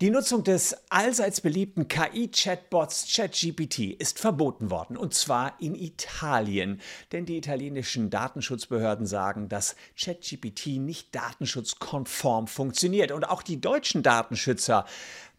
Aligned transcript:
Die 0.00 0.10
Nutzung 0.10 0.44
des 0.44 0.76
allseits 0.90 1.40
beliebten 1.40 1.88
KI-Chatbots 1.88 3.06
ChatGPT 3.14 3.94
ist 3.98 4.18
verboten 4.18 4.70
worden, 4.70 4.96
und 4.96 5.14
zwar 5.14 5.60
in 5.60 5.74
Italien. 5.74 6.80
Denn 7.12 7.26
die 7.26 7.36
italienischen 7.36 8.10
Datenschutzbehörden 8.10 9.06
sagen, 9.06 9.48
dass 9.48 9.76
ChatGPT 9.98 10.78
nicht 10.78 11.14
datenschutzkonform 11.14 12.46
funktioniert. 12.46 13.12
Und 13.12 13.24
auch 13.28 13.42
die 13.42 13.60
deutschen 13.60 14.02
Datenschützer 14.02 14.86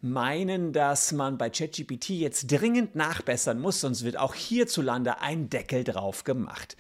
meinen, 0.01 0.73
dass 0.73 1.13
man 1.13 1.37
bei 1.37 1.49
ChatGPT 1.49 2.09
jetzt 2.09 2.51
dringend 2.51 2.95
nachbessern 2.95 3.59
muss, 3.59 3.81
sonst 3.81 4.03
wird 4.03 4.17
auch 4.17 4.35
hierzulande 4.35 5.21
ein 5.21 5.49
Deckel 5.49 5.83
drauf 5.83 6.25
gemacht. 6.25 6.75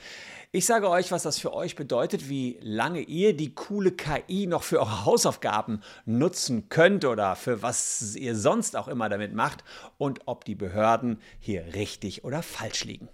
Ich 0.55 0.67
sage 0.67 0.87
euch, 0.87 1.11
was 1.11 1.23
das 1.23 1.39
für 1.39 1.51
euch 1.51 1.75
bedeutet, 1.75 2.29
wie 2.29 2.59
lange 2.61 2.99
ihr 2.99 3.35
die 3.35 3.55
coole 3.55 3.91
KI 3.91 4.45
noch 4.45 4.61
für 4.61 4.81
eure 4.81 5.03
Hausaufgaben 5.03 5.81
nutzen 6.05 6.69
könnt 6.69 7.05
oder 7.05 7.35
für 7.35 7.63
was 7.63 8.15
ihr 8.15 8.35
sonst 8.35 8.75
auch 8.75 8.87
immer 8.87 9.09
damit 9.09 9.33
macht 9.33 9.63
und 9.97 10.21
ob 10.27 10.45
die 10.45 10.53
Behörden 10.53 11.19
hier 11.39 11.73
richtig 11.73 12.23
oder 12.23 12.43
falsch 12.43 12.83
liegen. 12.83 13.09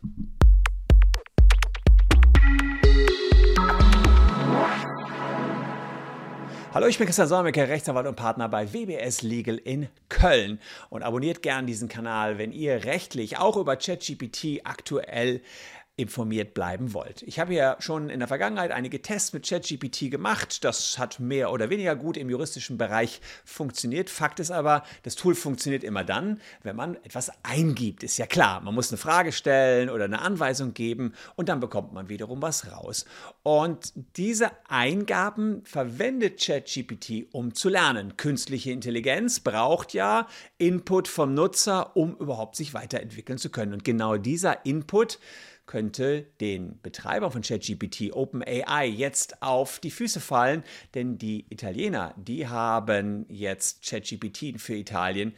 Hallo, 6.71 6.85
ich 6.85 6.99
bin 6.99 7.07
Christian 7.07 7.27
Solmecke, 7.27 7.67
Rechtsanwalt 7.67 8.05
und 8.05 8.15
Partner 8.15 8.47
bei 8.47 8.71
WBS 8.71 9.23
Legal 9.23 9.57
in 9.57 9.87
Köln. 10.07 10.59
Und 10.91 11.01
abonniert 11.01 11.41
gern 11.41 11.65
diesen 11.65 11.89
Kanal, 11.89 12.37
wenn 12.37 12.51
ihr 12.51 12.83
rechtlich 12.83 13.39
auch 13.39 13.57
über 13.57 13.75
ChatGPT 13.75 14.61
aktuell 14.65 15.41
informiert 15.99 16.53
bleiben 16.53 16.93
wollt. 16.93 17.23
Ich 17.23 17.39
habe 17.39 17.53
ja 17.53 17.75
schon 17.79 18.09
in 18.09 18.19
der 18.19 18.29
Vergangenheit 18.29 18.71
einige 18.71 19.01
Tests 19.01 19.33
mit 19.33 19.45
ChatGPT 19.45 20.09
gemacht. 20.09 20.63
Das 20.63 20.97
hat 20.97 21.19
mehr 21.19 21.51
oder 21.51 21.69
weniger 21.69 21.93
gut 21.97 22.15
im 22.15 22.29
juristischen 22.29 22.77
Bereich 22.77 23.19
funktioniert. 23.43 24.09
Fakt 24.09 24.39
ist 24.39 24.49
aber, 24.49 24.83
das 25.03 25.15
Tool 25.15 25.35
funktioniert 25.35 25.83
immer 25.83 26.05
dann, 26.05 26.39
wenn 26.63 26.77
man 26.77 26.95
etwas 27.03 27.31
eingibt. 27.43 28.03
Ist 28.03 28.17
ja 28.17 28.27
klar, 28.27 28.61
man 28.61 28.73
muss 28.73 28.91
eine 28.91 28.97
Frage 28.97 29.33
stellen 29.33 29.89
oder 29.89 30.05
eine 30.05 30.21
Anweisung 30.21 30.73
geben 30.73 31.13
und 31.35 31.49
dann 31.49 31.59
bekommt 31.59 31.91
man 31.91 32.07
wiederum 32.07 32.41
was 32.41 32.71
raus. 32.71 33.03
Und 33.43 33.91
diese 34.15 34.51
Eingaben 34.69 35.65
verwendet 35.65 36.39
ChatGPT, 36.39 37.27
um 37.33 37.53
zu 37.53 37.67
lernen. 37.67 38.15
Künstliche 38.15 38.71
Intelligenz 38.71 39.41
braucht 39.41 39.93
ja 39.93 40.27
Input 40.57 41.09
vom 41.09 41.33
Nutzer, 41.33 41.97
um 41.97 42.15
überhaupt 42.15 42.55
sich 42.55 42.73
weiterentwickeln 42.73 43.37
zu 43.37 43.49
können. 43.49 43.73
Und 43.73 43.83
genau 43.83 44.15
dieser 44.15 44.65
Input 44.65 45.19
könnte 45.69 46.25
den 46.41 46.81
Betreiber 46.81 47.29
von 47.29 47.43
ChatGPT, 47.43 48.11
OpenAI, 48.11 48.87
jetzt 48.87 49.43
auf 49.43 49.77
die 49.77 49.91
Füße 49.91 50.19
fallen, 50.19 50.63
denn 50.95 51.19
die 51.19 51.45
Italiener, 51.49 52.15
die 52.17 52.47
haben 52.47 53.27
jetzt 53.29 53.85
ChatGPT 53.87 54.59
für 54.59 54.73
Italien 54.73 55.35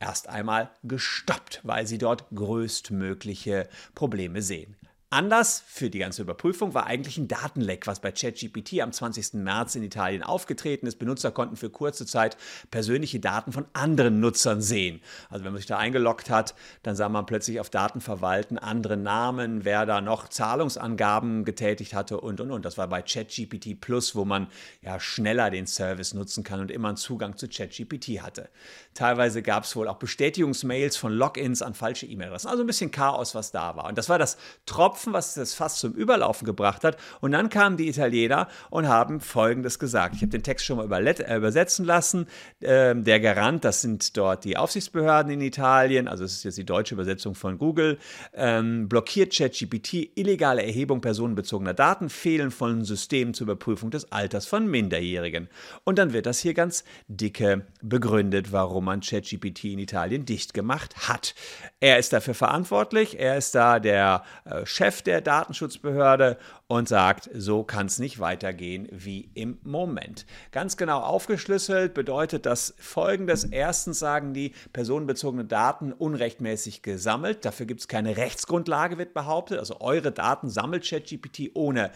erst 0.00 0.30
einmal 0.30 0.70
gestoppt, 0.84 1.60
weil 1.64 1.86
sie 1.86 1.98
dort 1.98 2.24
größtmögliche 2.34 3.68
Probleme 3.94 4.40
sehen. 4.40 4.74
Anders 5.14 5.62
für 5.64 5.90
die 5.90 6.00
ganze 6.00 6.22
Überprüfung 6.22 6.74
war 6.74 6.86
eigentlich 6.86 7.18
ein 7.18 7.28
Datenleck, 7.28 7.86
was 7.86 8.00
bei 8.00 8.10
ChatGPT 8.10 8.80
am 8.80 8.90
20. 8.90 9.34
März 9.34 9.76
in 9.76 9.84
Italien 9.84 10.24
aufgetreten 10.24 10.88
ist. 10.88 10.98
Benutzer 10.98 11.30
konnten 11.30 11.54
für 11.54 11.70
kurze 11.70 12.04
Zeit 12.04 12.36
persönliche 12.72 13.20
Daten 13.20 13.52
von 13.52 13.64
anderen 13.74 14.18
Nutzern 14.18 14.60
sehen. 14.60 15.00
Also 15.30 15.44
wenn 15.44 15.52
man 15.52 15.60
sich 15.60 15.68
da 15.68 15.78
eingeloggt 15.78 16.30
hat, 16.30 16.56
dann 16.82 16.96
sah 16.96 17.08
man 17.08 17.26
plötzlich 17.26 17.60
auf 17.60 17.70
Daten 17.70 18.00
verwalten 18.00 18.58
andere 18.58 18.96
Namen, 18.96 19.64
wer 19.64 19.86
da 19.86 20.00
noch 20.00 20.30
Zahlungsangaben 20.30 21.44
getätigt 21.44 21.94
hatte 21.94 22.20
und 22.20 22.40
und 22.40 22.50
und. 22.50 22.64
Das 22.64 22.76
war 22.76 22.88
bei 22.88 23.00
ChatGPT 23.00 23.80
Plus, 23.80 24.16
wo 24.16 24.24
man 24.24 24.48
ja 24.82 24.98
schneller 24.98 25.48
den 25.50 25.68
Service 25.68 26.12
nutzen 26.14 26.42
kann 26.42 26.58
und 26.58 26.72
immer 26.72 26.88
einen 26.88 26.96
Zugang 26.96 27.36
zu 27.36 27.46
ChatGPT 27.46 28.20
hatte. 28.20 28.48
Teilweise 28.94 29.42
gab 29.42 29.62
es 29.62 29.76
wohl 29.76 29.86
auch 29.86 29.98
Bestätigungsmails 29.98 30.96
von 30.96 31.12
Logins 31.12 31.62
an 31.62 31.74
falsche 31.74 32.06
E-Mail-Adressen. 32.06 32.48
Also 32.48 32.64
ein 32.64 32.66
bisschen 32.66 32.90
Chaos, 32.90 33.36
was 33.36 33.52
da 33.52 33.76
war. 33.76 33.86
Und 33.86 33.96
das 33.96 34.08
war 34.08 34.18
das 34.18 34.38
Tropfen 34.66 35.03
Tropfen, 35.04 35.12
was 35.12 35.34
das 35.34 35.54
fast 35.54 35.78
zum 35.78 35.92
Überlaufen 35.92 36.46
gebracht 36.46 36.84
hat. 36.84 36.96
Und 37.20 37.32
dann 37.32 37.50
kamen 37.50 37.76
die 37.76 37.88
Italiener 37.88 38.48
und 38.70 38.88
haben 38.88 39.20
Folgendes 39.20 39.78
gesagt. 39.78 40.14
Ich 40.16 40.22
habe 40.22 40.30
den 40.30 40.42
Text 40.42 40.64
schon 40.64 40.76
mal 40.76 41.06
äh, 41.06 41.36
übersetzen 41.36 41.84
lassen. 41.84 42.26
Ähm, 42.62 43.04
der 43.04 43.20
Garant, 43.20 43.64
das 43.64 43.82
sind 43.82 44.16
dort 44.16 44.44
die 44.44 44.56
Aufsichtsbehörden 44.56 45.32
in 45.32 45.40
Italien, 45.40 46.08
also 46.08 46.24
es 46.24 46.36
ist 46.36 46.44
jetzt 46.44 46.58
die 46.58 46.64
deutsche 46.64 46.94
Übersetzung 46.94 47.34
von 47.34 47.58
Google, 47.58 47.98
ähm, 48.32 48.88
blockiert 48.88 49.34
ChatGPT 49.34 50.16
illegale 50.16 50.64
Erhebung 50.64 51.00
personenbezogener 51.00 51.74
Daten, 51.74 52.08
Fehlen 52.08 52.50
von 52.50 52.84
Systemen 52.84 53.34
zur 53.34 53.46
Überprüfung 53.46 53.90
des 53.90 54.10
Alters 54.12 54.46
von 54.46 54.66
Minderjährigen. 54.66 55.48
Und 55.84 55.98
dann 55.98 56.12
wird 56.12 56.26
das 56.26 56.40
hier 56.40 56.54
ganz 56.54 56.84
dicke 57.08 57.66
begründet, 57.82 58.52
warum 58.52 58.86
man 58.86 59.00
ChatGPT 59.00 59.64
in 59.64 59.78
Italien 59.78 60.24
dicht 60.24 60.54
gemacht 60.54 61.08
hat. 61.08 61.34
Er 61.80 61.98
ist 61.98 62.12
dafür 62.12 62.34
verantwortlich, 62.34 63.18
er 63.18 63.36
ist 63.36 63.54
da 63.54 63.78
der 63.80 64.24
äh, 64.44 64.64
Chef 64.64 64.83
Chef 64.84 65.00
der 65.00 65.22
Datenschutzbehörde 65.22 66.36
und 66.74 66.88
sagt, 66.88 67.30
so 67.32 67.62
kann 67.62 67.86
es 67.86 68.00
nicht 68.00 68.18
weitergehen 68.18 68.88
wie 68.90 69.30
im 69.34 69.58
Moment. 69.62 70.26
Ganz 70.50 70.76
genau 70.76 70.98
aufgeschlüsselt 71.02 71.94
bedeutet 71.94 72.46
das 72.46 72.74
folgendes. 72.78 73.44
Erstens 73.44 74.00
sagen 74.00 74.34
die 74.34 74.52
personenbezogene 74.72 75.44
Daten 75.44 75.92
unrechtmäßig 75.92 76.82
gesammelt. 76.82 77.44
Dafür 77.44 77.66
gibt 77.66 77.82
es 77.82 77.86
keine 77.86 78.16
Rechtsgrundlage, 78.16 78.98
wird 78.98 79.14
behauptet. 79.14 79.60
Also 79.60 79.80
eure 79.82 80.10
Daten 80.10 80.50
sammelt 80.50 80.84
ChatGPT 80.84 81.52
ohne 81.54 81.92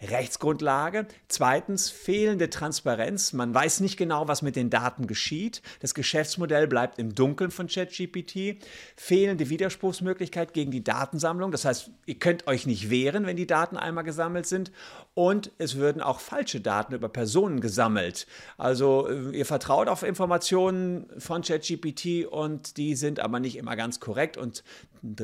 Rechtsgrundlage. 0.00 1.06
Zweitens 1.28 1.90
fehlende 1.90 2.48
Transparenz. 2.50 3.34
Man 3.34 3.54
weiß 3.54 3.80
nicht 3.80 3.98
genau, 3.98 4.28
was 4.28 4.40
mit 4.40 4.56
den 4.56 4.70
Daten 4.70 5.06
geschieht. 5.06 5.62
Das 5.80 5.94
Geschäftsmodell 5.94 6.66
bleibt 6.66 6.98
im 6.98 7.14
Dunkeln 7.14 7.50
von 7.50 7.68
ChatGPT. 7.68 8.56
Fehlende 8.96 9.50
Widerspruchsmöglichkeit 9.50 10.54
gegen 10.54 10.70
die 10.70 10.82
Datensammlung. 10.82 11.52
Das 11.52 11.66
heißt, 11.66 11.90
ihr 12.06 12.18
könnt 12.18 12.46
euch 12.46 12.66
nicht 12.66 12.90
wehren, 12.90 13.26
wenn 13.26 13.36
die 13.36 13.46
Daten 13.46 13.76
einmal 13.76 14.04
gesammelt 14.04 14.21
sind. 14.46 14.72
Und 15.14 15.50
es 15.58 15.76
würden 15.76 16.00
auch 16.00 16.20
falsche 16.20 16.60
Daten 16.60 16.94
über 16.94 17.08
Personen 17.08 17.60
gesammelt. 17.60 18.26
Also 18.56 19.08
äh, 19.08 19.36
ihr 19.36 19.46
vertraut 19.46 19.88
auf 19.88 20.02
Informationen 20.02 21.06
von 21.18 21.42
ChatGPT 21.42 22.26
und 22.26 22.76
die 22.78 22.94
sind 22.94 23.20
aber 23.20 23.38
nicht 23.38 23.56
immer 23.56 23.76
ganz 23.76 24.00
korrekt. 24.00 24.38
Und 24.38 24.64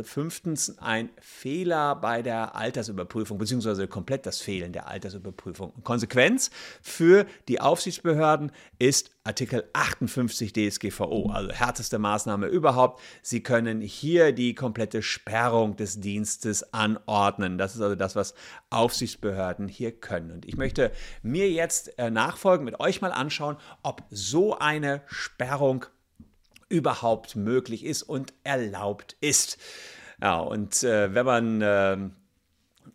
fünftens 0.03 0.77
ein 0.79 1.09
Fehler 1.21 1.95
bei 1.95 2.21
der 2.23 2.57
Altersüberprüfung, 2.57 3.39
beziehungsweise 3.39 3.87
komplett 3.87 4.27
das 4.27 4.41
Fehlen 4.41 4.73
der 4.73 4.89
Altersüberprüfung. 4.89 5.73
Konsequenz 5.85 6.51
für 6.83 7.27
die 7.47 7.61
Aufsichtsbehörden 7.61 8.51
ist 8.81 9.13
Artikel 9.23 9.69
58 9.75 10.53
DSGVO, 10.53 11.31
also 11.31 11.53
härteste 11.53 11.99
Maßnahme 11.99 12.47
überhaupt. 12.47 13.01
Sie 13.23 13.43
können 13.43 13.81
hier 13.81 14.33
die 14.33 14.55
komplette 14.55 15.03
Sperrung 15.03 15.77
des 15.77 16.01
Dienstes 16.01 16.73
anordnen. 16.73 17.57
Das 17.57 17.77
ist 17.77 17.81
also 17.81 17.95
das, 17.95 18.17
was 18.17 18.35
Aufsichtsbehörden 18.71 19.69
hier 19.79 19.93
können. 19.93 20.31
Und 20.31 20.45
ich 20.45 20.57
möchte 20.57 20.93
mir 21.23 21.51
jetzt 21.51 21.99
äh, 21.99 22.11
nachfolgen, 22.11 22.65
mit 22.65 22.81
euch 22.81 23.01
mal 23.01 23.13
anschauen, 23.13 23.57
ob 23.83 24.03
so 24.11 24.59
eine 24.59 25.03
Sperrung 25.07 25.87
überhaupt 26.69 27.37
möglich 27.37 27.85
ist 27.85 28.03
und 28.03 28.35
erlaubt 28.45 29.17
ist. 29.21 29.59
Ja, 30.21 30.41
und 30.41 30.83
äh, 30.83 31.15
wenn 31.15 31.25
man 31.25 31.63
äh, 31.63 31.97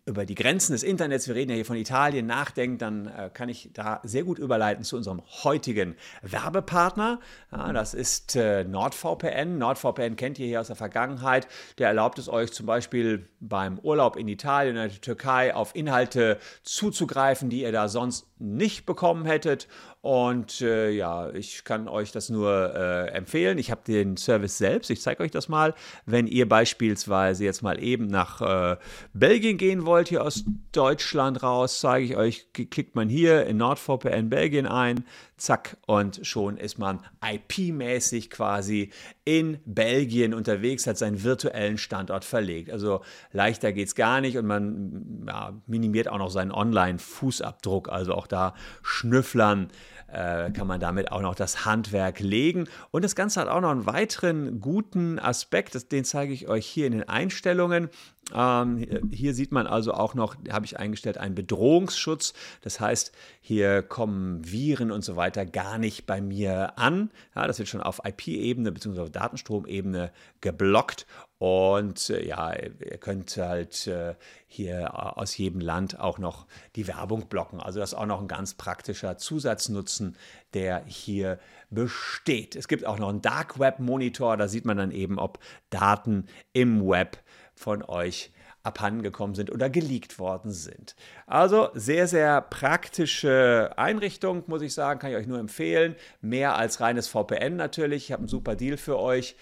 über 0.05 0.25
die 0.25 0.35
Grenzen 0.35 0.73
des 0.73 0.83
Internets, 0.83 1.27
wir 1.27 1.35
reden 1.35 1.51
ja 1.51 1.55
hier 1.55 1.65
von 1.65 1.77
Italien, 1.77 2.25
nachdenkt, 2.25 2.81
dann 2.81 3.07
äh, 3.07 3.29
kann 3.33 3.47
ich 3.47 3.69
da 3.73 4.01
sehr 4.03 4.23
gut 4.23 4.37
überleiten 4.37 4.83
zu 4.83 4.97
unserem 4.97 5.21
heutigen 5.43 5.95
Werbepartner. 6.21 7.19
Ja, 7.51 7.71
das 7.71 7.93
ist 7.93 8.35
äh, 8.35 8.65
NordVPN. 8.65 9.57
NordVPN 9.57 10.17
kennt 10.17 10.39
ihr 10.39 10.47
hier 10.47 10.59
aus 10.59 10.67
der 10.67 10.75
Vergangenheit. 10.75 11.47
Der 11.77 11.87
erlaubt 11.87 12.19
es 12.19 12.27
euch 12.27 12.51
zum 12.51 12.65
Beispiel 12.65 13.29
beim 13.39 13.79
Urlaub 13.79 14.17
in 14.17 14.27
Italien 14.27 14.75
oder 14.75 14.89
der 14.89 15.01
Türkei 15.01 15.55
auf 15.55 15.73
Inhalte 15.73 16.37
zuzugreifen, 16.63 17.49
die 17.49 17.61
ihr 17.61 17.71
da 17.71 17.87
sonst 17.87 18.27
nicht 18.39 18.85
bekommen 18.85 19.25
hättet. 19.25 19.69
Und 20.01 20.59
äh, 20.59 20.89
ja, 20.89 21.29
ich 21.29 21.63
kann 21.63 21.87
euch 21.87 22.11
das 22.11 22.29
nur 22.29 22.75
äh, 22.75 23.07
empfehlen. 23.11 23.57
Ich 23.57 23.71
habe 23.71 23.81
den 23.88 24.17
Service 24.17 24.57
selbst. 24.57 24.89
Ich 24.89 25.01
zeige 25.01 25.23
euch 25.23 25.31
das 25.31 25.47
mal. 25.47 25.73
Wenn 26.06 26.27
ihr 26.27 26.49
beispielsweise 26.49 27.45
jetzt 27.45 27.61
mal 27.61 27.81
eben 27.81 28.07
nach 28.07 28.41
äh, 28.41 28.77
Belgien 29.13 29.57
gehen 29.57 29.85
wollt, 29.85 29.93
hier 30.01 30.24
aus 30.24 30.44
Deutschland 30.72 31.44
raus, 31.44 31.80
zeige 31.80 32.06
ich 32.06 32.18
euch, 32.18 32.48
klickt 32.54 32.95
man 32.95 33.10
hier 33.10 33.45
in 33.45 33.57
NordVPN 33.57 34.30
Belgien 34.30 34.66
ein, 34.66 35.06
zack, 35.38 35.78
und 35.86 36.25
schon 36.25 36.57
ist 36.57 36.80
man 36.80 37.00
IP-mäßig 37.22 38.30
quasi 38.30 38.92
in 39.25 39.60
Belgien 39.66 40.34
unterwegs, 40.34 40.88
hat 40.88 40.98
seinen 40.98 41.24
virtuellen 41.24 41.78
Standort 41.78 42.25
verlegt. 42.25 42.72
Also 42.72 43.01
leichter 43.31 43.74
geht 43.74 43.88
es 43.88 43.95
gar 43.95 44.22
nicht 44.22 44.38
und 44.38 44.45
man 44.45 45.25
ja, 45.28 45.54
minimiert 45.68 46.07
auch 46.07 46.18
noch 46.18 46.31
seinen 46.31 46.51
Online-Fußabdruck. 46.51 47.90
Also 47.90 48.13
auch 48.13 48.28
da 48.28 48.54
schnüfflern 48.81 49.69
äh, 50.13 50.51
kann 50.51 50.68
man 50.68 50.80
damit 50.80 51.12
auch 51.12 51.22
noch 51.22 51.36
das 51.36 51.66
Handwerk 51.66 52.19
legen. 52.19 52.68
Und 52.92 53.04
das 53.04 53.16
Ganze 53.16 53.42
hat 53.42 53.48
auch 53.48 53.62
noch 53.62 53.72
einen 53.72 53.86
weiteren 53.86 54.62
guten 54.62 55.19
Aspekt, 55.19 55.92
den 55.92 56.06
zeige 56.06 56.34
ich 56.34 56.48
euch 56.48 56.66
hier 56.66 56.86
in 56.88 56.94
den 56.94 57.10
Einstellungen. 57.10 57.90
Ähm, 58.33 59.09
hier 59.11 59.33
sieht 59.33 59.51
man 59.51 59.67
also 59.67 59.93
auch 59.93 60.13
noch, 60.13 60.35
habe 60.49 60.65
ich 60.65 60.79
eingestellt, 60.79 61.17
einen 61.17 61.35
Bedrohungsschutz. 61.35 62.33
Das 62.61 62.79
heißt, 62.79 63.11
hier 63.41 63.81
kommen 63.81 64.49
Viren 64.49 64.91
und 64.91 65.03
so 65.03 65.15
weiter 65.15 65.45
gar 65.45 65.77
nicht 65.77 66.05
bei 66.05 66.21
mir 66.21 66.77
an. 66.77 67.11
Ja, 67.35 67.47
das 67.47 67.59
wird 67.59 67.69
schon 67.69 67.81
auf 67.81 68.01
IP-Ebene 68.05 68.71
bzw. 68.71 69.09
Datenstromebene 69.09 70.11
geblockt. 70.41 71.05
Und 71.37 72.09
äh, 72.09 72.25
ja, 72.25 72.53
ihr 72.55 72.97
könnt 72.97 73.35
halt 73.35 73.87
äh, 73.87 74.15
hier 74.47 75.17
aus 75.17 75.35
jedem 75.35 75.59
Land 75.59 75.99
auch 75.99 76.17
noch 76.17 76.45
die 76.77 76.87
Werbung 76.87 77.27
blocken. 77.27 77.59
Also 77.59 77.81
das 77.81 77.91
ist 77.91 77.97
auch 77.97 78.05
noch 78.05 78.21
ein 78.21 78.29
ganz 78.29 78.53
praktischer 78.53 79.17
Zusatznutzen, 79.17 80.15
der 80.53 80.85
hier 80.85 81.39
besteht. 81.69 82.55
Es 82.55 82.69
gibt 82.69 82.85
auch 82.85 82.97
noch 82.97 83.09
einen 83.09 83.21
Dark 83.21 83.59
Web 83.59 83.79
Monitor, 83.79 84.37
da 84.37 84.47
sieht 84.47 84.63
man 84.63 84.77
dann 84.77 84.91
eben, 84.91 85.19
ob 85.19 85.39
Daten 85.69 86.27
im 86.53 86.87
Web 86.87 87.17
von 87.55 87.83
euch 87.83 88.31
abhandengekommen 88.63 89.35
sind 89.35 89.51
oder 89.51 89.69
geleakt 89.69 90.19
worden 90.19 90.51
sind. 90.51 90.95
Also 91.27 91.69
sehr, 91.73 92.07
sehr 92.07 92.41
praktische 92.41 93.73
Einrichtung, 93.75 94.44
muss 94.47 94.61
ich 94.61 94.73
sagen, 94.73 95.00
kann 95.00 95.11
ich 95.11 95.17
euch 95.17 95.27
nur 95.27 95.39
empfehlen. 95.39 95.95
Mehr 96.21 96.55
als 96.55 96.79
reines 96.79 97.07
VPN 97.09 97.57
natürlich. 97.57 98.05
Ich 98.05 98.11
habe 98.13 98.21
einen 98.21 98.29
super 98.29 98.55
Deal 98.55 98.77
für 98.77 98.97
euch. 99.00 99.35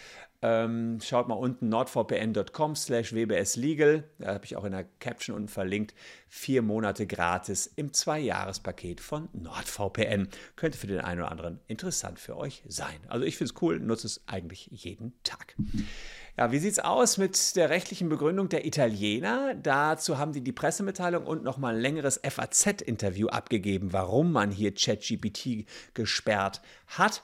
Ähm, 0.43 0.99
schaut 1.03 1.27
mal 1.27 1.35
unten 1.35 1.69
nordvpn.com 1.69 2.75
slash 2.75 3.13
wbslegal. 3.13 4.05
Da 4.17 4.33
habe 4.33 4.45
ich 4.45 4.55
auch 4.55 4.63
in 4.63 4.71
der 4.71 4.85
Caption 4.99 5.35
unten 5.35 5.49
verlinkt. 5.49 5.93
Vier 6.27 6.63
Monate 6.63 7.05
gratis 7.05 7.71
im 7.75 7.93
Zwei-Jahres-Paket 7.93 9.01
von 9.01 9.29
NordVPN. 9.33 10.29
Könnte 10.55 10.79
für 10.79 10.87
den 10.87 11.01
einen 11.01 11.21
oder 11.21 11.31
anderen 11.31 11.59
interessant 11.67 12.17
für 12.17 12.37
euch 12.37 12.63
sein. 12.67 12.99
Also 13.07 13.23
ich 13.23 13.37
finde 13.37 13.53
es 13.53 13.61
cool, 13.61 13.79
nutze 13.79 14.07
es 14.07 14.23
eigentlich 14.25 14.65
jeden 14.71 15.13
Tag. 15.21 15.55
Ja, 16.37 16.51
wie 16.51 16.59
sieht 16.59 16.71
es 16.71 16.79
aus 16.79 17.17
mit 17.17 17.55
der 17.57 17.69
rechtlichen 17.69 18.07
Begründung 18.07 18.47
der 18.47 18.65
Italiener? 18.65 19.53
Dazu 19.53 20.17
haben 20.17 20.31
die 20.31 20.41
die 20.41 20.53
Pressemitteilung 20.53 21.25
und 21.25 21.43
nochmal 21.43 21.75
ein 21.75 21.81
längeres 21.81 22.21
FAZ-Interview 22.23 23.27
abgegeben, 23.27 23.91
warum 23.91 24.31
man 24.31 24.49
hier 24.49 24.73
ChatGPT 24.73 25.65
gesperrt 25.93 26.61
hat. 26.87 27.23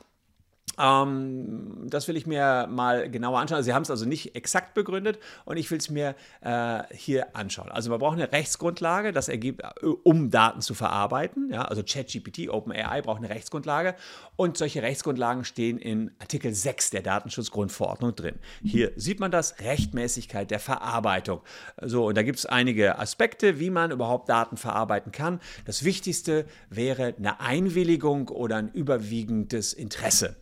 Ähm, 0.78 1.88
das 1.90 2.08
will 2.08 2.18
ich 2.18 2.28
mir 2.28 2.68
mal 2.70 3.10
genauer 3.10 3.40
anschauen. 3.40 3.64
Sie 3.64 3.74
haben 3.74 3.84
es 3.84 3.92
also 3.92 4.06
nicht 4.06 4.36
exakt 4.36 4.74
begründet 4.74 5.20
und 5.46 5.58
ich 5.58 5.70
will 5.72 5.78
es 5.78 5.90
mir 5.90 6.16
äh, 6.42 6.84
hier 6.92 7.36
anschauen. 7.36 7.70
Also 7.70 7.90
man 7.90 8.00
braucht 8.00 8.18
eine 8.18 8.32
Rechtsgrundlage, 8.32 9.12
das 9.12 9.28
ergibt, 9.30 9.64
äh, 9.64 9.86
um 10.04 10.30
Daten 10.30 10.62
zu 10.62 10.74
verarbeiten. 10.74 11.50
Ja, 11.52 11.64
also 11.64 11.84
ChatGPT, 11.84 12.50
OpenAI 12.50 13.02
braucht 13.02 13.20
eine 13.20 13.30
Rechtsgrundlage 13.30 13.96
und 14.36 14.58
solche 14.58 14.82
Rechtsgrundlagen 14.82 15.44
stehen 15.44 15.78
in 15.78 16.12
Artikel 16.20 16.54
6 16.54 16.92
der 16.92 17.02
Datenschutzgrundverordnung 17.02 18.16
drin. 18.16 18.36
Hier 18.64 18.92
sieht 18.96 19.20
man 19.20 19.32
das, 19.32 19.60
Rechtmäßigkeit 19.60 20.52
der 20.52 20.60
Verarbeitung. 20.60 21.42
So, 21.82 22.08
und 22.08 22.18
da 22.18 22.24
gibt 22.24 22.40
es 22.40 22.46
einige 22.46 23.00
Aspekte, 23.00 23.60
wie 23.60 23.70
man 23.70 23.92
überhaupt 23.92 24.30
Daten 24.30 24.58
verarbeiten 24.58 25.12
kann. 25.12 25.40
Das 25.66 25.84
Wichtigste 25.84 26.46
wäre 26.70 27.16
eine 27.18 27.40
Einwilligung 27.40 28.30
oder 28.30 28.58
ein 28.58 28.70
überwiegendes 28.72 29.74
Interesse. 29.74 30.36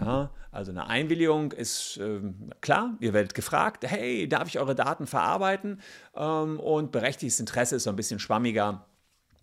Ja, 0.00 0.30
also 0.50 0.70
eine 0.70 0.86
Einwilligung 0.86 1.52
ist 1.52 1.98
ähm, 2.00 2.50
klar, 2.60 2.96
ihr 3.00 3.12
werdet 3.12 3.34
gefragt, 3.34 3.84
hey, 3.86 4.28
darf 4.28 4.48
ich 4.48 4.58
eure 4.58 4.74
Daten 4.74 5.06
verarbeiten? 5.06 5.80
Ähm, 6.16 6.58
und 6.58 6.92
berechtigtes 6.92 7.40
Interesse 7.40 7.76
ist 7.76 7.84
so 7.84 7.90
ein 7.90 7.96
bisschen 7.96 8.18
schwammiger. 8.18 8.86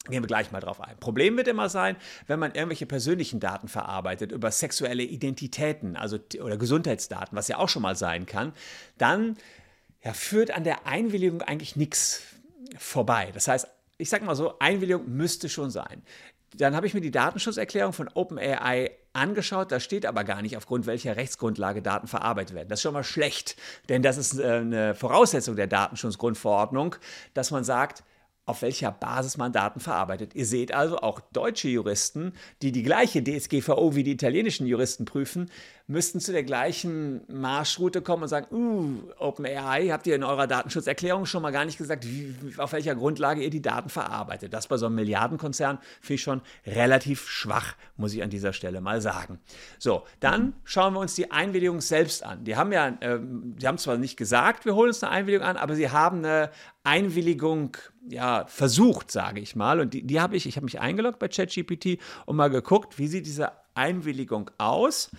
Gehen 0.07 0.23
wir 0.23 0.27
gleich 0.27 0.51
mal 0.51 0.59
drauf 0.59 0.81
ein. 0.81 0.97
Problem 0.97 1.37
wird 1.37 1.47
immer 1.47 1.69
sein, 1.69 1.97
wenn 2.25 2.39
man 2.39 2.55
irgendwelche 2.55 2.85
persönlichen 2.85 3.39
Daten 3.39 3.67
verarbeitet 3.67 4.31
über 4.31 4.49
sexuelle 4.49 5.03
Identitäten, 5.03 5.95
also 5.95 6.17
oder 6.41 6.57
Gesundheitsdaten, 6.57 7.35
was 7.37 7.47
ja 7.47 7.57
auch 7.57 7.69
schon 7.69 7.81
mal 7.81 7.95
sein 7.95 8.25
kann, 8.25 8.53
dann 8.97 9.37
ja, 10.03 10.13
führt 10.13 10.51
an 10.51 10.63
der 10.63 10.87
Einwilligung 10.87 11.41
eigentlich 11.41 11.75
nichts 11.75 12.23
vorbei. 12.77 13.31
Das 13.33 13.47
heißt, 13.47 13.67
ich 13.97 14.09
sage 14.09 14.25
mal 14.25 14.35
so, 14.35 14.57
Einwilligung 14.59 15.09
müsste 15.09 15.49
schon 15.49 15.69
sein. 15.69 16.01
Dann 16.55 16.75
habe 16.75 16.87
ich 16.87 16.93
mir 16.93 17.01
die 17.01 17.11
Datenschutzerklärung 17.11 17.93
von 17.93 18.09
OpenAI 18.13 18.91
angeschaut. 19.13 19.71
Da 19.71 19.79
steht 19.79 20.05
aber 20.05 20.23
gar 20.23 20.41
nicht, 20.41 20.57
aufgrund 20.57 20.87
welcher 20.87 21.15
Rechtsgrundlage 21.15 21.81
Daten 21.81 22.07
verarbeitet 22.07 22.55
werden. 22.55 22.69
Das 22.69 22.79
ist 22.79 22.83
schon 22.83 22.93
mal 22.93 23.03
schlecht, 23.03 23.55
denn 23.87 24.01
das 24.01 24.17
ist 24.17 24.39
äh, 24.39 24.45
eine 24.45 24.95
Voraussetzung 24.95 25.55
der 25.55 25.67
Datenschutzgrundverordnung, 25.67 26.95
dass 27.33 27.51
man 27.51 27.63
sagt, 27.63 28.03
auf 28.49 28.63
welcher 28.63 28.91
Basis 28.91 29.37
man 29.37 29.51
Daten 29.51 29.79
verarbeitet. 29.79 30.33
Ihr 30.33 30.45
seht 30.45 30.73
also, 30.73 30.97
auch 30.97 31.19
deutsche 31.19 31.67
Juristen, 31.67 32.33
die 32.63 32.71
die 32.71 32.81
gleiche 32.81 33.23
DSGVO 33.23 33.95
wie 33.95 34.03
die 34.03 34.11
italienischen 34.11 34.65
Juristen 34.65 35.05
prüfen, 35.05 35.51
müssten 35.89 36.19
zu 36.19 36.31
der 36.31 36.43
gleichen 36.43 37.21
Marschroute 37.27 38.03
kommen 38.03 38.21
und 38.23 38.29
sagen, 38.29 38.45
uh, 38.51 39.11
OpenAI, 39.17 39.87
habt 39.87 40.05
ihr 40.05 40.15
in 40.15 40.23
eurer 40.23 40.45
Datenschutzerklärung 40.45 41.25
schon 41.25 41.41
mal 41.41 41.49
gar 41.49 41.65
nicht 41.65 41.79
gesagt, 41.79 42.05
wie, 42.07 42.35
auf 42.57 42.73
welcher 42.73 42.93
Grundlage 42.93 43.41
ihr 43.41 43.49
die 43.49 43.61
Daten 43.61 43.89
verarbeitet. 43.89 44.53
Das 44.53 44.67
bei 44.67 44.77
so 44.77 44.85
einem 44.85 44.95
Milliardenkonzern 44.95 45.79
finde 45.99 46.13
ich 46.13 46.21
schon 46.21 46.41
relativ 46.67 47.27
schwach, 47.27 47.73
muss 47.97 48.13
ich 48.13 48.21
an 48.21 48.29
dieser 48.29 48.53
Stelle 48.53 48.81
mal 48.81 49.01
sagen. 49.01 49.39
So, 49.79 50.03
dann 50.19 50.53
schauen 50.63 50.93
wir 50.93 50.99
uns 50.99 51.15
die 51.15 51.31
Einwilligung 51.31 51.81
selbst 51.81 52.23
an. 52.23 52.43
Die 52.43 52.55
haben 52.55 52.71
ja, 52.71 52.89
äh, 52.99 53.19
die 53.19 53.67
haben 53.67 53.79
zwar 53.79 53.97
nicht 53.97 54.15
gesagt, 54.15 54.65
wir 54.65 54.75
holen 54.75 54.89
uns 54.89 55.01
eine 55.01 55.11
Einwilligung 55.11 55.47
an, 55.47 55.57
aber 55.57 55.73
sie 55.73 55.89
haben 55.89 56.19
eine 56.19 56.51
Einwilligung 56.83 57.75
ja, 58.07 58.45
versucht, 58.45 59.09
sage 59.09 59.41
ich 59.41 59.55
mal. 59.55 59.79
Und 59.79 59.95
die, 59.95 60.03
die 60.05 60.21
habe 60.21 60.35
ich, 60.35 60.45
ich 60.45 60.55
habe 60.55 60.65
mich 60.65 60.79
eingeloggt 60.79 61.17
bei 61.17 61.29
ChatGPT 61.29 61.97
und 62.27 62.35
mal 62.35 62.51
geguckt, 62.51 62.99
wie 62.99 63.07
sieht 63.07 63.25
diese 63.25 63.53
Einwilligung 63.73 64.51
aus 64.59 65.09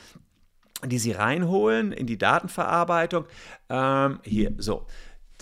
die 0.86 0.98
sie 0.98 1.12
reinholen 1.12 1.92
in 1.92 2.06
die 2.06 2.18
Datenverarbeitung. 2.18 3.26
Ähm, 3.68 4.20
hier, 4.24 4.52
so. 4.58 4.86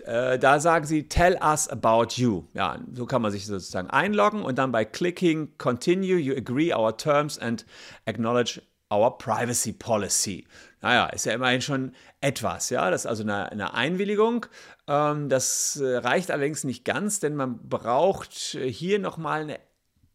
Äh, 0.04 0.38
da 0.38 0.60
sagen 0.60 0.86
sie, 0.86 1.08
tell 1.08 1.38
us 1.42 1.68
about 1.68 2.14
you. 2.14 2.44
Ja, 2.54 2.78
so 2.92 3.04
kann 3.06 3.20
man 3.20 3.32
sich 3.32 3.46
sozusagen 3.46 3.90
einloggen 3.90 4.42
und 4.42 4.56
dann 4.56 4.72
bei 4.72 4.84
clicking 4.84 5.56
continue, 5.58 6.16
you 6.16 6.34
agree 6.36 6.72
our 6.72 6.96
terms 6.96 7.38
and 7.38 7.66
acknowledge 8.06 8.62
our 8.90 9.18
privacy 9.18 9.72
policy. 9.72 10.46
Naja, 10.80 11.06
ist 11.06 11.26
ja 11.26 11.32
immerhin 11.32 11.60
schon 11.60 11.92
etwas, 12.20 12.70
ja. 12.70 12.90
Das 12.90 13.02
ist 13.02 13.06
also 13.06 13.22
eine, 13.22 13.50
eine 13.50 13.74
Einwilligung. 13.74 14.46
Ähm, 14.86 15.28
das 15.28 15.76
äh, 15.76 15.96
reicht 15.96 16.30
allerdings 16.30 16.64
nicht 16.64 16.84
ganz, 16.84 17.20
denn 17.20 17.34
man 17.34 17.68
braucht 17.68 18.32
hier 18.32 18.98
nochmal 18.98 19.42
eine 19.42 19.58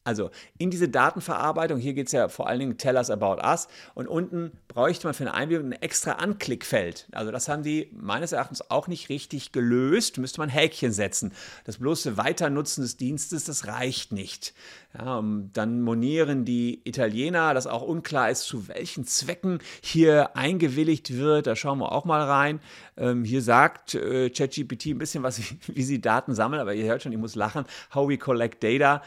also 0.04 0.32
in 0.58 0.70
diese 0.70 0.90
Datenverarbeitung, 0.90 1.80
hier 1.80 1.94
geht 1.94 2.08
es 2.08 2.14
ja 2.14 2.28
vor 2.30 2.48
allen 2.48 2.60
Dingen 2.60 2.78
Tell 2.78 2.96
us 2.96 3.10
about 3.10 3.42
us 3.42 3.68
und 3.94 4.08
unten 4.08 4.52
bräuchte 4.68 5.08
man 5.08 5.14
für 5.14 5.24
eine 5.24 5.34
Einwilligung 5.34 5.72
ein 5.72 5.82
extra 5.82 6.14
Anklickfeld. 6.14 7.08
Also 7.12 7.32
das 7.32 7.48
haben 7.48 7.64
die 7.64 7.90
meines 7.94 8.32
Erachtens 8.32 8.70
auch 8.70 8.88
nicht 8.88 9.10
richtig 9.10 9.52
gelöst, 9.52 10.18
müsste 10.18 10.40
man 10.40 10.50
Häkchen 10.50 10.92
setzen. 10.92 11.32
Das 11.66 11.78
bloße 11.78 12.18
Weiternutzen 12.18 12.82
des 12.82 12.98
Dienstes, 12.98 13.46
das 13.46 13.68
reicht 13.68 14.12
nicht. 14.12 14.54
Ja, 14.98 15.24
dann 15.54 15.82
monieren 15.82 16.46
die 16.46 16.82
Italiener, 16.88 17.56
dass 17.56 17.66
auch 17.66 17.82
unklar 17.82 18.30
ist, 18.30 18.44
zu 18.44 18.68
welchen 18.68 19.06
Zwecken 19.06 19.58
hier 19.82 20.38
eingewilligt 20.38 21.16
wird. 21.16 21.48
Da 21.48 21.56
schauen 21.56 21.80
wir 21.80 21.92
auch 21.92 22.06
mal 22.06 22.22
rein. 22.22 22.60
Ähm, 22.96 23.24
hier 23.24 23.42
sagt 23.42 23.96
äh, 23.96 24.30
ChatGPT 24.30 24.88
ein 24.88 25.00
bisschen 25.00 25.24
was, 25.24 25.42
wie, 25.68 25.84
sie 25.84 26.00
Daten 26.00 26.36
sammeln, 26.36 26.62
aber 26.62 26.76
ihr 26.76 26.86
hört 26.86 27.02
schon, 27.02 27.12
ich 27.12 27.18
muss 27.18 27.34
lachen. 27.34 27.66
How 27.96 28.08
we 28.08 28.18
collect 28.18 28.64
data. 28.64 29.02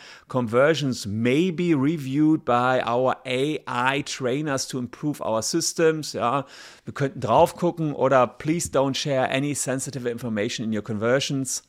Conversions 0.87 1.07
may 1.07 1.51
be 1.51 1.75
reviewed 1.75 2.45
by 2.45 2.81
our 2.87 3.17
AI 3.25 4.03
trainers 4.03 4.69
to 4.69 4.79
improve 4.79 5.21
our 5.21 5.43
systems. 5.43 6.13
Ja, 6.13 6.47
wir 6.85 6.95
könnten 6.95 7.21
drauf 7.21 7.57
gucken 7.57 7.93
oder 7.93 8.27
please 8.27 8.69
don't 8.69 8.95
share 8.95 9.29
any 9.31 9.55
sensitive 9.55 10.09
information 10.09 10.65
in 10.65 10.73
your 10.73 10.85
conversions. 10.85 11.65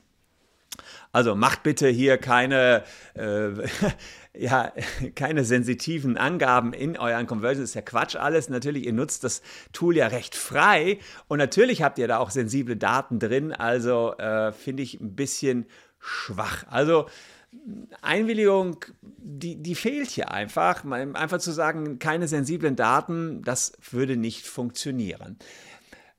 Also 1.11 1.33
macht 1.33 1.63
bitte 1.63 1.87
hier 1.87 2.19
keine, 2.19 2.83
äh, 3.15 3.49
ja, 4.37 4.71
keine 5.15 5.43
sensitiven 5.43 6.17
Angaben 6.17 6.73
in 6.73 6.95
euren 6.95 7.25
Conversions. 7.25 7.63
Das 7.63 7.69
ist 7.71 7.75
ja 7.75 7.81
Quatsch 7.81 8.15
alles. 8.15 8.49
Natürlich, 8.49 8.85
ihr 8.85 8.93
nutzt 8.93 9.23
das 9.23 9.41
Tool 9.73 9.97
ja 9.97 10.07
recht 10.07 10.35
frei 10.35 10.99
und 11.27 11.39
natürlich 11.39 11.81
habt 11.81 11.97
ihr 11.97 12.07
da 12.07 12.19
auch 12.19 12.29
sensible 12.29 12.77
Daten 12.77 13.17
drin. 13.17 13.51
Also 13.51 14.15
äh, 14.17 14.51
finde 14.51 14.83
ich 14.83 14.99
ein 14.99 15.15
bisschen 15.15 15.65
schwach. 15.99 16.65
Also 16.69 17.07
Einwilligung, 18.01 18.85
die, 19.01 19.55
die 19.55 19.75
fehlt 19.75 20.09
hier 20.09 20.31
einfach. 20.31 20.85
Einfach 20.85 21.39
zu 21.39 21.51
sagen, 21.51 21.99
keine 21.99 22.27
sensiblen 22.27 22.75
Daten, 22.75 23.41
das 23.43 23.73
würde 23.91 24.17
nicht 24.17 24.45
funktionieren. 24.45 25.37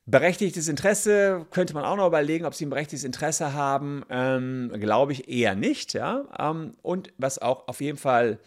Berechtigtes 0.07 0.69
Interesse 0.69 1.47
könnte 1.51 1.75
man 1.75 1.85
auch 1.85 1.97
noch 1.97 2.07
überlegen, 2.07 2.47
ob 2.47 2.55
sie 2.55 2.65
ein 2.65 2.71
berechtigtes 2.71 3.05
Interesse 3.05 3.53
haben. 3.53 4.05
Ähm, 4.09 4.73
Glaube 4.81 5.13
ich 5.13 5.29
eher 5.29 5.55
nicht. 5.55 5.93
Ja? 5.93 6.25
Ähm, 6.39 6.75
und 6.81 7.13
was 7.19 7.39
auch 7.39 7.69
auf 7.69 7.83
jeden 7.83 7.99
Fall 7.99 8.39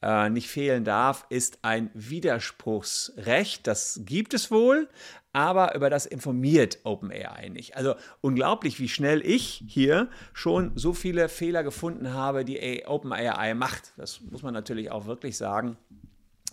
äh, 0.00 0.30
nicht 0.30 0.48
fehlen 0.48 0.84
darf, 0.84 1.26
ist 1.28 1.58
ein 1.62 1.90
Widerspruchsrecht. 1.92 3.66
Das 3.66 4.00
gibt 4.04 4.32
es 4.32 4.50
wohl, 4.50 4.88
aber 5.32 5.74
über 5.74 5.90
das 5.90 6.06
informiert 6.06 6.78
OpenAI 6.84 7.48
nicht. 7.48 7.76
Also 7.76 7.94
unglaublich, 8.20 8.78
wie 8.78 8.88
schnell 8.88 9.24
ich 9.24 9.64
hier 9.66 10.08
schon 10.32 10.72
so 10.74 10.92
viele 10.92 11.28
Fehler 11.28 11.62
gefunden 11.62 12.12
habe, 12.12 12.44
die 12.44 12.84
OpenAI 12.86 13.54
macht. 13.54 13.92
Das 13.96 14.20
muss 14.20 14.42
man 14.42 14.52
natürlich 14.52 14.90
auch 14.90 15.06
wirklich 15.06 15.36
sagen, 15.36 15.76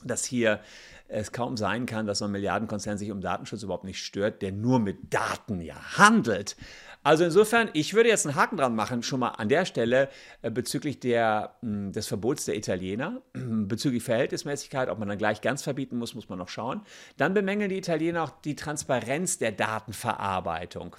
dass 0.03 0.23
hier 0.23 0.61
es 1.09 1.31
kaum 1.31 1.57
sein 1.57 1.85
kann, 1.85 2.05
dass 2.05 2.19
so 2.19 2.25
ein 2.25 2.31
Milliardenkonzern 2.31 2.97
sich 2.97 3.11
um 3.11 3.19
Datenschutz 3.19 3.63
überhaupt 3.63 3.83
nicht 3.83 4.03
stört, 4.03 4.41
der 4.41 4.51
nur 4.51 4.79
mit 4.79 5.13
Daten 5.13 5.59
ja 5.59 5.97
handelt. 5.97 6.55
Also 7.01 7.23
insofern, 7.23 7.69
ich 7.73 7.93
würde 7.93 8.09
jetzt 8.09 8.25
einen 8.25 8.35
Haken 8.35 8.57
dran 8.57 8.75
machen, 8.75 9.03
schon 9.03 9.21
mal 9.21 9.29
an 9.29 9.47
der 9.47 9.65
Stelle 9.65 10.09
äh, 10.41 10.51
bezüglich 10.51 10.99
der, 10.99 11.55
mh, 11.61 11.69
hm, 11.69 11.91
des 11.93 12.07
Verbots 12.07 12.45
der 12.45 12.55
Italiener, 12.55 13.21
bezüglich 13.33 14.03
Verhältnismäßigkeit, 14.03 14.89
ob 14.89 14.99
man 14.99 15.07
dann 15.07 15.17
gleich 15.17 15.41
ganz 15.41 15.63
verbieten 15.63 15.97
muss, 15.97 16.13
muss 16.13 16.27
man 16.27 16.37
noch 16.37 16.49
schauen. 16.49 16.81
Dann 17.17 17.33
bemängeln 17.33 17.69
die 17.69 17.77
Italiener 17.77 18.23
auch 18.23 18.41
die 18.41 18.55
Transparenz 18.55 19.37
der 19.37 19.53
Datenverarbeitung. 19.53 20.97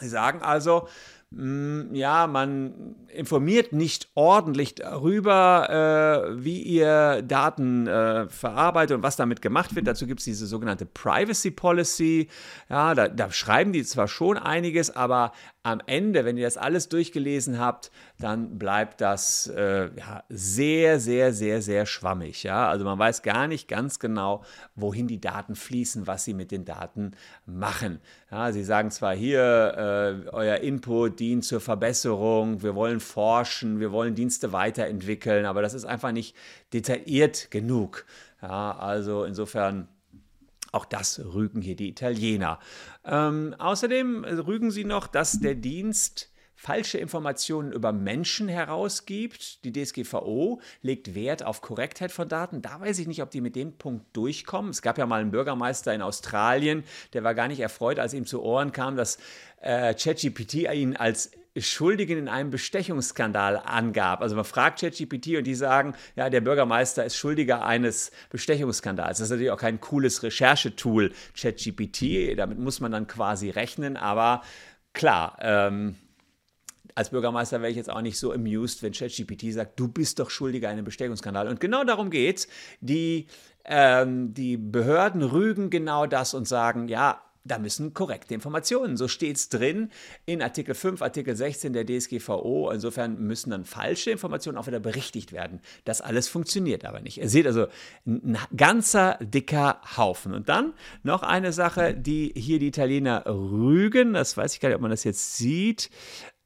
Sie 0.00 0.08
sagen 0.08 0.42
also, 0.42 0.88
ja, 1.36 2.28
man 2.28 2.94
informiert 3.08 3.72
nicht 3.72 4.08
ordentlich 4.14 4.76
darüber, 4.76 6.28
äh, 6.30 6.44
wie 6.44 6.62
ihr 6.62 7.22
Daten 7.22 7.86
äh, 7.86 8.28
verarbeitet 8.28 8.96
und 8.96 9.02
was 9.02 9.16
damit 9.16 9.42
gemacht 9.42 9.74
wird. 9.74 9.86
Dazu 9.86 10.06
gibt 10.06 10.20
es 10.20 10.24
diese 10.24 10.46
sogenannte 10.46 10.86
Privacy 10.86 11.50
Policy. 11.50 12.28
Ja, 12.68 12.94
da, 12.94 13.08
da, 13.08 13.30
schreiben 13.32 13.72
die 13.72 13.84
zwar 13.84 14.06
schon 14.06 14.38
einiges, 14.38 14.94
aber 14.94 15.32
am 15.64 15.80
Ende, 15.86 16.26
wenn 16.26 16.36
ihr 16.36 16.44
das 16.44 16.58
alles 16.58 16.90
durchgelesen 16.90 17.58
habt, 17.58 17.90
dann 18.20 18.58
bleibt 18.58 19.00
das 19.00 19.46
äh, 19.46 19.88
ja, 19.98 20.22
sehr, 20.28 21.00
sehr, 21.00 21.32
sehr, 21.32 21.62
sehr 21.62 21.86
schwammig. 21.86 22.42
Ja? 22.42 22.68
Also 22.68 22.84
man 22.84 22.98
weiß 22.98 23.22
gar 23.22 23.48
nicht 23.48 23.66
ganz 23.66 23.98
genau, 23.98 24.44
wohin 24.74 25.08
die 25.08 25.22
Daten 25.22 25.54
fließen, 25.56 26.06
was 26.06 26.24
sie 26.24 26.34
mit 26.34 26.50
den 26.50 26.66
Daten 26.66 27.12
machen. 27.46 28.00
Ja, 28.30 28.52
sie 28.52 28.62
sagen 28.62 28.90
zwar 28.90 29.14
hier, 29.14 30.24
äh, 30.26 30.28
euer 30.28 30.58
Input 30.58 31.18
dient 31.18 31.44
zur 31.44 31.62
Verbesserung, 31.62 32.62
wir 32.62 32.74
wollen 32.74 33.00
forschen, 33.00 33.80
wir 33.80 33.90
wollen 33.90 34.14
Dienste 34.14 34.52
weiterentwickeln, 34.52 35.46
aber 35.46 35.62
das 35.62 35.72
ist 35.72 35.86
einfach 35.86 36.12
nicht 36.12 36.36
detailliert 36.74 37.50
genug. 37.50 38.04
Ja, 38.42 38.76
also 38.76 39.24
insofern 39.24 39.88
auch 40.74 40.84
das 40.84 41.20
rügen 41.20 41.62
hier 41.62 41.76
die 41.76 41.88
Italiener. 41.88 42.58
Ähm, 43.04 43.54
außerdem 43.58 44.24
rügen 44.24 44.70
sie 44.70 44.84
noch, 44.84 45.06
dass 45.06 45.40
der 45.40 45.54
Dienst 45.54 46.30
falsche 46.56 46.96
Informationen 46.98 47.72
über 47.72 47.92
Menschen 47.92 48.48
herausgibt. 48.48 49.64
Die 49.64 49.72
DSGVO 49.72 50.60
legt 50.80 51.14
Wert 51.14 51.44
auf 51.44 51.60
Korrektheit 51.60 52.10
von 52.10 52.28
Daten. 52.28 52.62
Da 52.62 52.80
weiß 52.80 52.98
ich 53.00 53.06
nicht, 53.06 53.22
ob 53.22 53.30
die 53.30 53.42
mit 53.42 53.54
dem 53.54 53.76
Punkt 53.76 54.16
durchkommen. 54.16 54.70
Es 54.70 54.80
gab 54.80 54.96
ja 54.96 55.04
mal 55.04 55.20
einen 55.20 55.30
Bürgermeister 55.30 55.94
in 55.94 56.00
Australien, 56.00 56.84
der 57.12 57.22
war 57.22 57.34
gar 57.34 57.48
nicht 57.48 57.60
erfreut, 57.60 57.98
als 57.98 58.14
ihm 58.14 58.24
zu 58.24 58.42
Ohren 58.42 58.72
kam, 58.72 58.96
dass 58.96 59.18
äh, 59.60 59.94
ChatGPT 59.94 60.54
ihn 60.72 60.96
als 60.96 61.32
Schuldigen 61.56 62.18
in 62.18 62.28
einem 62.28 62.50
Bestechungsskandal 62.50 63.56
angab. 63.64 64.22
Also 64.22 64.34
man 64.34 64.44
fragt 64.44 64.80
ChatGPT 64.80 65.36
und 65.36 65.44
die 65.44 65.54
sagen, 65.54 65.94
ja, 66.16 66.28
der 66.28 66.40
Bürgermeister 66.40 67.04
ist 67.04 67.16
Schuldiger 67.16 67.64
eines 67.64 68.10
Bestechungsskandals. 68.30 69.18
Das 69.18 69.26
ist 69.26 69.30
natürlich 69.30 69.52
auch 69.52 69.58
kein 69.58 69.80
cooles 69.80 70.22
Recherchetool, 70.22 71.12
ChatGPT. 71.38 72.36
Damit 72.36 72.58
muss 72.58 72.80
man 72.80 72.90
dann 72.90 73.06
quasi 73.06 73.50
rechnen, 73.50 73.96
aber 73.96 74.42
klar, 74.92 75.36
ähm, 75.40 75.96
als 76.96 77.10
Bürgermeister 77.10 77.60
wäre 77.60 77.70
ich 77.70 77.76
jetzt 77.76 77.90
auch 77.90 78.02
nicht 78.02 78.18
so 78.18 78.32
amused, 78.32 78.82
wenn 78.82 78.92
ChatGPT 78.92 79.52
sagt, 79.52 79.78
du 79.78 79.88
bist 79.88 80.18
doch 80.18 80.30
Schuldiger 80.30 80.68
in 80.68 80.74
einem 80.74 80.84
Bestechungsskandal. 80.84 81.48
Und 81.48 81.60
genau 81.60 81.84
darum 81.84 82.10
geht's. 82.10 82.46
Die, 82.80 83.26
ähm, 83.64 84.32
die 84.34 84.56
Behörden 84.56 85.22
rügen 85.22 85.70
genau 85.70 86.06
das 86.06 86.34
und 86.34 86.46
sagen, 86.46 86.88
ja, 86.88 87.23
da 87.44 87.58
müssen 87.58 87.92
korrekte 87.92 88.34
Informationen. 88.34 88.96
So 88.96 89.06
steht 89.06 89.36
es 89.36 89.48
drin 89.50 89.90
in 90.24 90.40
Artikel 90.40 90.74
5, 90.74 91.02
Artikel 91.02 91.36
16 91.36 91.74
der 91.74 91.84
DSGVO. 91.84 92.70
Insofern 92.70 93.18
müssen 93.20 93.50
dann 93.50 93.64
falsche 93.64 94.10
Informationen 94.10 94.56
auch 94.56 94.66
wieder 94.66 94.80
berichtigt 94.80 95.32
werden. 95.32 95.60
Das 95.84 96.00
alles 96.00 96.28
funktioniert 96.28 96.84
aber 96.84 97.00
nicht. 97.00 97.18
Ihr 97.18 97.28
seht 97.28 97.46
also 97.46 97.66
ein 98.06 98.38
ganzer 98.56 99.18
dicker 99.20 99.80
Haufen. 99.96 100.32
Und 100.32 100.48
dann 100.48 100.72
noch 101.02 101.22
eine 101.22 101.52
Sache, 101.52 101.94
die 101.94 102.32
hier 102.34 102.58
die 102.58 102.68
Italiener 102.68 103.24
rügen. 103.26 104.14
Das 104.14 104.36
weiß 104.36 104.54
ich 104.54 104.60
gar 104.60 104.70
nicht, 104.70 104.76
ob 104.76 104.82
man 104.82 104.90
das 104.90 105.04
jetzt 105.04 105.36
sieht. 105.36 105.90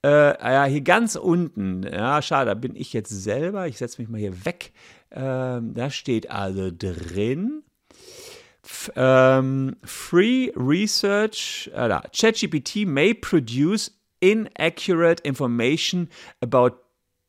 Äh, 0.04 0.08
ja, 0.08 0.64
hier 0.64 0.80
ganz 0.80 1.14
unten. 1.14 1.84
Ja, 1.84 2.22
schade, 2.22 2.50
da 2.50 2.54
bin 2.54 2.74
ich 2.74 2.92
jetzt 2.92 3.10
selber. 3.10 3.68
Ich 3.68 3.78
setze 3.78 4.00
mich 4.00 4.08
mal 4.08 4.18
hier 4.18 4.44
weg. 4.44 4.72
Ähm, 5.10 5.74
da 5.74 5.90
steht 5.90 6.30
also 6.30 6.70
drin 6.76 7.62
um, 8.96 9.76
free 9.84 10.50
research, 10.54 11.70
uh, 11.74 12.00
ChatGPT 12.12 12.86
may 12.86 13.14
produce 13.14 13.90
inaccurate 14.20 15.20
information 15.24 16.08
about 16.42 16.78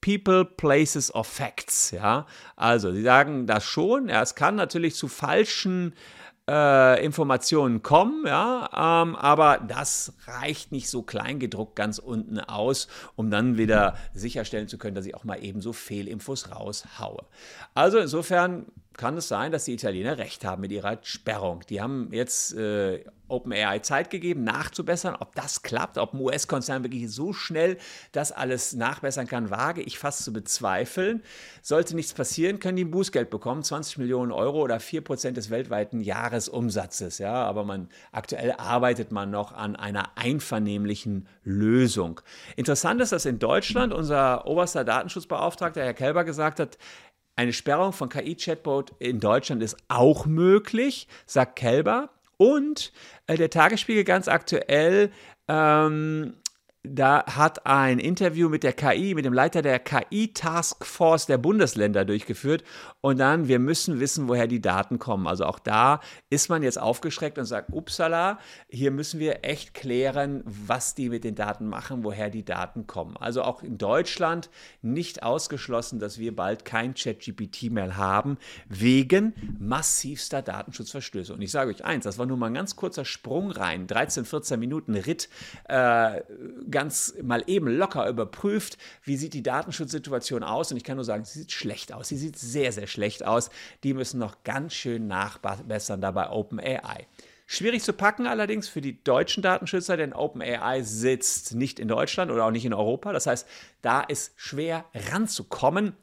people, 0.01 0.45
places 0.45 1.13
or 1.13 1.23
facts. 1.23 1.91
Ja, 1.91 2.25
also 2.55 2.91
sie 2.91 3.03
sagen 3.03 3.47
das 3.47 3.65
schon. 3.65 4.09
Ja, 4.09 4.21
es 4.21 4.35
kann 4.35 4.55
natürlich 4.55 4.95
zu 4.95 5.07
falschen 5.07 5.93
äh, 6.49 7.05
Informationen 7.05 7.83
kommen, 7.83 8.25
ja, 8.25 9.03
ähm, 9.03 9.15
aber 9.15 9.59
das 9.59 10.13
reicht 10.25 10.71
nicht 10.71 10.89
so 10.89 11.03
kleingedruckt 11.03 11.75
ganz 11.75 11.99
unten 11.99 12.39
aus, 12.39 12.87
um 13.15 13.29
dann 13.29 13.57
wieder 13.57 13.95
sicherstellen 14.13 14.67
zu 14.67 14.79
können, 14.79 14.95
dass 14.95 15.05
ich 15.05 15.13
auch 15.13 15.23
mal 15.23 15.43
eben 15.43 15.61
so 15.61 15.73
Fehlinfos 15.73 16.51
raushaue. 16.51 17.23
Also 17.75 17.99
insofern 17.99 18.65
kann 18.99 19.15
es 19.15 19.29
sein, 19.29 19.53
dass 19.53 19.63
die 19.63 19.73
Italiener 19.73 20.17
recht 20.17 20.43
haben 20.43 20.61
mit 20.61 20.73
ihrer 20.73 20.99
Sperrung. 21.03 21.61
Die 21.69 21.79
haben 21.79 22.09
jetzt 22.11 22.53
äh, 22.53 23.05
OpenAI 23.29 23.79
Zeit 23.79 24.09
gegeben, 24.09 24.43
nachzubessern. 24.43 25.15
Ob 25.17 25.33
das 25.35 25.61
klappt, 25.61 25.97
ob 25.97 26.13
ein 26.13 26.19
US-Konzern 26.19 26.83
wirklich 26.83 27.09
so 27.09 27.31
schnell 27.31 27.77
das 28.11 28.33
alles 28.33 28.73
nachbessern 28.73 29.25
kann, 29.25 29.49
wage 29.49 29.81
ich 29.81 29.97
fast 29.97 30.25
zu 30.25 30.33
bezweifeln. 30.33 31.23
Sollte 31.61 31.95
nichts 31.95 32.13
passieren, 32.13 32.59
können 32.59 32.75
die 32.75 32.83
ein 32.83 32.91
Bußgeld 32.91 33.29
bekommen, 33.29 33.63
20 33.63 33.99
Millionen 33.99 34.33
Euro 34.33 34.61
oder 34.61 34.81
4 34.81 35.01
Prozent 35.01 35.37
des 35.37 35.49
weltweiten 35.49 36.01
Jahresumsatzes. 36.01 37.19
Ja, 37.19 37.35
aber 37.45 37.63
man, 37.63 37.87
aktuell 38.11 38.51
arbeitet 38.57 39.13
man 39.13 39.29
noch 39.29 39.53
an 39.53 39.77
einer 39.77 40.17
einvernehmlichen 40.17 41.25
Lösung. 41.45 42.19
Interessant 42.57 42.99
ist, 42.99 43.13
dass 43.13 43.25
in 43.25 43.39
Deutschland 43.39 43.93
unser 43.93 44.45
oberster 44.45 44.83
Datenschutzbeauftragter, 44.83 45.83
Herr 45.83 45.93
Kelber, 45.93 46.25
gesagt 46.25 46.59
hat, 46.59 46.77
eine 47.39 47.53
Sperrung 47.53 47.93
von 47.93 48.09
KI-Chatbot 48.09 48.91
in 48.99 49.21
Deutschland 49.21 49.63
ist 49.63 49.77
auch 49.87 50.25
möglich, 50.25 51.07
sagt 51.25 51.55
Kelber. 51.55 52.09
Und 52.35 52.91
äh, 53.27 53.37
der 53.37 53.49
Tagesspiegel 53.49 54.03
ganz 54.03 54.27
aktuell 54.27 55.09
ähm, 55.47 56.33
da 56.83 57.25
hat 57.25 57.65
ein 57.65 57.99
Interview 57.99 58.47
mit 58.47 58.63
der 58.63 58.71
KI, 58.71 59.13
mit 59.13 59.25
dem 59.25 59.33
Leiter 59.33 59.61
der 59.61 59.79
KI-Taskforce 59.79 61.25
der 61.25 61.37
Bundesländer 61.37 62.05
durchgeführt. 62.05 62.63
Und 63.01 63.19
dann, 63.19 63.49
wir 63.49 63.59
müssen 63.59 63.99
wissen, 63.99 64.29
woher 64.29 64.47
die 64.47 64.61
Daten 64.61 64.97
kommen. 64.97 65.27
Also 65.27 65.45
auch 65.45 65.59
da 65.59 65.99
ist 66.29 66.49
man 66.49 66.63
jetzt 66.63 66.79
aufgeschreckt 66.79 67.37
und 67.37 67.45
sagt, 67.45 67.73
upsala, 67.73 68.39
hier 68.69 68.91
müssen 68.91 69.19
wir 69.19 69.43
echt 69.43 69.73
klären, 69.73 70.41
was 70.45 70.95
die 70.95 71.09
mit 71.09 71.25
den 71.25 71.35
Daten 71.35 71.67
machen, 71.67 72.05
woher 72.05 72.29
die 72.29 72.45
Daten 72.45 72.87
kommen. 72.87 73.17
Also 73.17 73.41
auch 73.43 73.61
in 73.61 73.77
Deutschland 73.77 74.49
nicht 74.81 75.21
ausgeschlossen, 75.21 75.99
dass 75.99 76.17
wir 76.17 76.33
bald 76.33 76.63
kein 76.63 76.93
Chat-GPT 76.93 77.71
mehr 77.71 77.97
haben, 77.97 78.37
wegen 78.69 79.33
massivster 79.59 80.41
Datenschutzverstöße. 80.41 81.33
Und 81.33 81.41
ich 81.41 81.51
sage 81.51 81.71
euch 81.71 81.83
eins, 81.83 82.05
das 82.05 82.17
war 82.17 82.25
nur 82.25 82.37
mal 82.37 82.47
ein 82.47 82.53
ganz 82.53 82.77
kurzer 82.77 83.03
Sprung 83.03 83.51
rein, 83.51 83.85
13, 83.85 84.23
14 84.23 84.59
Minuten 84.59 84.95
Ritt. 84.95 85.27
Äh, 85.67 86.21
ganz 86.71 87.13
mal 87.21 87.43
eben 87.47 87.67
locker 87.67 88.07
überprüft, 88.07 88.77
wie 89.03 89.17
sieht 89.17 89.33
die 89.33 89.43
Datenschutzsituation 89.43 90.43
aus. 90.43 90.71
Und 90.71 90.77
ich 90.77 90.83
kann 90.83 90.95
nur 90.95 91.05
sagen, 91.05 91.25
sie 91.25 91.39
sieht 91.39 91.51
schlecht 91.51 91.93
aus. 91.93 92.09
Sie 92.09 92.17
sieht 92.17 92.37
sehr, 92.37 92.71
sehr 92.71 92.87
schlecht 92.87 93.25
aus. 93.25 93.49
Die 93.83 93.93
müssen 93.93 94.19
noch 94.19 94.43
ganz 94.43 94.73
schön 94.73 95.07
nachbessern 95.07 96.01
dabei 96.01 96.29
OpenAI. 96.29 97.07
Schwierig 97.51 97.81
zu 97.81 97.93
packen 97.93 98.27
allerdings 98.27 98.67
für 98.67 98.79
die 98.79 99.03
deutschen 99.03 99.41
Datenschützer, 99.41 99.97
denn 99.97 100.13
OpenAI 100.13 100.83
sitzt 100.83 101.55
nicht 101.55 101.79
in 101.79 101.87
Deutschland 101.87 102.29
oder 102.29 102.45
auch 102.45 102.51
nicht 102.51 102.65
in 102.65 102.75
Europa. 102.75 103.11
Das 103.11 103.25
heißt, 103.25 103.47
da 103.81 104.01
ist 104.01 104.33
schwer 104.35 104.85
ranzukommen. 104.93 105.95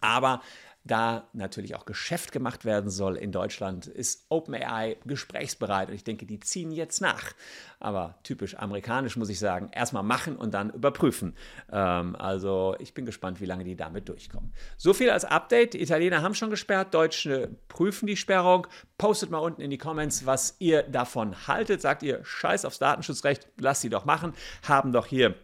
Aber 0.00 0.42
da 0.86 1.28
natürlich 1.32 1.74
auch 1.74 1.84
Geschäft 1.84 2.32
gemacht 2.32 2.64
werden 2.64 2.90
soll 2.90 3.16
in 3.16 3.32
Deutschland, 3.32 3.86
ist 3.86 4.26
OpenAI 4.28 4.96
gesprächsbereit 5.04 5.88
und 5.88 5.94
ich 5.94 6.04
denke, 6.04 6.26
die 6.26 6.40
ziehen 6.40 6.70
jetzt 6.70 7.00
nach. 7.00 7.32
Aber 7.78 8.18
typisch 8.22 8.56
amerikanisch 8.56 9.16
muss 9.16 9.28
ich 9.28 9.38
sagen, 9.38 9.70
erstmal 9.72 10.02
machen 10.02 10.36
und 10.36 10.54
dann 10.54 10.70
überprüfen. 10.70 11.36
Ähm, 11.70 12.16
also 12.16 12.74
ich 12.78 12.94
bin 12.94 13.04
gespannt, 13.04 13.40
wie 13.40 13.46
lange 13.46 13.64
die 13.64 13.76
damit 13.76 14.08
durchkommen. 14.08 14.52
So 14.76 14.94
viel 14.94 15.10
als 15.10 15.24
Update. 15.24 15.74
Die 15.74 15.82
Italiener 15.82 16.22
haben 16.22 16.34
schon 16.34 16.50
gesperrt, 16.50 16.94
Deutsche 16.94 17.50
prüfen 17.68 18.06
die 18.06 18.16
Sperrung. 18.16 18.66
Postet 18.98 19.30
mal 19.30 19.38
unten 19.38 19.60
in 19.60 19.70
die 19.70 19.78
Comments, 19.78 20.24
was 20.24 20.56
ihr 20.58 20.82
davon 20.84 21.46
haltet. 21.46 21.82
Sagt 21.82 22.02
ihr, 22.02 22.24
scheiß 22.24 22.64
aufs 22.64 22.78
Datenschutzrecht, 22.78 23.48
lasst 23.58 23.82
sie 23.82 23.90
doch 23.90 24.04
machen. 24.04 24.32
Haben 24.62 24.92
doch 24.92 25.06
hier 25.06 25.34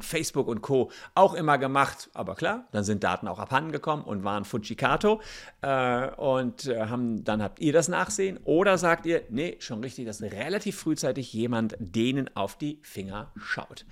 Facebook 0.00 0.48
und 0.48 0.62
Co. 0.62 0.90
auch 1.14 1.34
immer 1.34 1.58
gemacht, 1.58 2.10
aber 2.14 2.34
klar, 2.34 2.68
dann 2.72 2.84
sind 2.84 3.02
Daten 3.02 3.26
auch 3.28 3.38
abhanden 3.38 3.72
gekommen 3.72 4.04
und 4.04 4.24
waren 4.24 4.44
Fujikato. 4.44 5.20
Äh, 5.62 6.10
und 6.16 6.66
äh, 6.66 6.86
haben, 6.86 7.24
dann 7.24 7.42
habt 7.42 7.60
ihr 7.60 7.72
das 7.72 7.88
Nachsehen 7.88 8.38
oder 8.44 8.78
sagt 8.78 9.06
ihr, 9.06 9.22
nee, 9.30 9.56
schon 9.60 9.80
richtig, 9.80 10.06
dass 10.06 10.22
relativ 10.22 10.78
frühzeitig 10.78 11.32
jemand 11.32 11.76
denen 11.78 12.34
auf 12.36 12.56
die 12.56 12.78
Finger 12.82 13.32
schaut. 13.36 13.84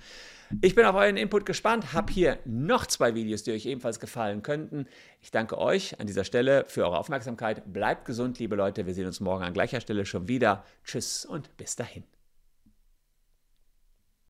Ich 0.61 0.75
bin 0.75 0.85
auf 0.85 0.95
euren 0.95 1.17
Input 1.17 1.45
gespannt, 1.45 1.93
habe 1.93 2.13
hier 2.13 2.37
noch 2.45 2.85
zwei 2.85 3.15
Videos, 3.15 3.43
die 3.43 3.51
euch 3.51 3.65
ebenfalls 3.65 3.99
gefallen 3.99 4.43
könnten. 4.43 4.85
Ich 5.21 5.31
danke 5.31 5.57
euch 5.57 5.99
an 5.99 6.07
dieser 6.07 6.23
Stelle 6.23 6.65
für 6.67 6.83
eure 6.85 6.99
Aufmerksamkeit. 6.99 7.73
Bleibt 7.73 8.05
gesund, 8.05 8.39
liebe 8.39 8.55
Leute. 8.55 8.85
Wir 8.85 8.93
sehen 8.93 9.07
uns 9.07 9.19
morgen 9.19 9.43
an 9.43 9.53
gleicher 9.53 9.81
Stelle 9.81 10.05
schon 10.05 10.27
wieder. 10.27 10.63
Tschüss 10.83 11.25
und 11.25 11.55
bis 11.57 11.75
dahin. 11.75 12.03